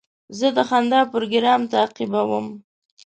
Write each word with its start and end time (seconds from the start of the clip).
زه 0.37 0.47
د 0.55 0.57
خندا 0.69 1.01
پروګرام 1.13 1.61
تعقیبوم. 1.73 2.47